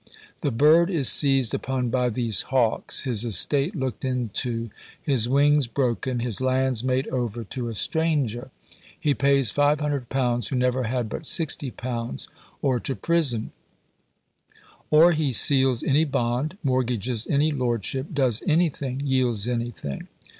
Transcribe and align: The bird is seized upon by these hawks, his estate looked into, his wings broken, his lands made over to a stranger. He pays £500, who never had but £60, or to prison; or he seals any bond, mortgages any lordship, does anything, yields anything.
The 0.41 0.49
bird 0.49 0.89
is 0.89 1.09
seized 1.09 1.53
upon 1.53 1.91
by 1.91 2.09
these 2.09 2.41
hawks, 2.49 3.01
his 3.03 3.23
estate 3.23 3.75
looked 3.75 4.03
into, 4.03 4.71
his 4.99 5.29
wings 5.29 5.67
broken, 5.67 6.21
his 6.21 6.41
lands 6.41 6.83
made 6.83 7.07
over 7.09 7.43
to 7.43 7.67
a 7.67 7.75
stranger. 7.75 8.49
He 8.99 9.13
pays 9.13 9.53
£500, 9.53 10.47
who 10.47 10.55
never 10.55 10.85
had 10.85 11.07
but 11.07 11.21
£60, 11.21 12.27
or 12.63 12.79
to 12.79 12.95
prison; 12.95 13.51
or 14.89 15.11
he 15.11 15.31
seals 15.31 15.83
any 15.83 16.05
bond, 16.05 16.57
mortgages 16.63 17.27
any 17.29 17.51
lordship, 17.51 18.07
does 18.11 18.41
anything, 18.47 19.01
yields 19.05 19.47
anything. 19.47 20.07